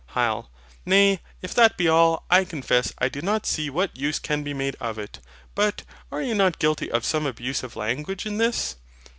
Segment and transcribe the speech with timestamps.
[0.15, 0.47] HYL.
[0.83, 4.51] Nay, if that be all, I confess I do not see what use can be
[4.51, 5.19] made of it.
[5.53, 8.77] But are you not guilty of some abuse of language in this?